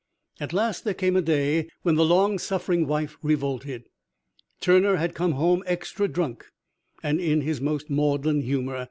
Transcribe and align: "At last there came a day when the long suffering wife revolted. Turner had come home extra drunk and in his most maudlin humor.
"At 0.39 0.51
last 0.51 0.83
there 0.83 0.95
came 0.95 1.15
a 1.15 1.21
day 1.21 1.69
when 1.83 1.93
the 1.93 2.03
long 2.03 2.39
suffering 2.39 2.87
wife 2.87 3.17
revolted. 3.21 3.83
Turner 4.59 4.95
had 4.95 5.13
come 5.13 5.33
home 5.33 5.61
extra 5.67 6.07
drunk 6.07 6.47
and 7.03 7.19
in 7.19 7.41
his 7.41 7.61
most 7.61 7.87
maudlin 7.87 8.41
humor. 8.41 8.79